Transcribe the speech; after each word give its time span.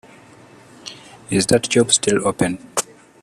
Is 1.29 1.45
that 1.45 1.69
job 1.69 1.91
still 1.91 2.27
open? 2.27 2.57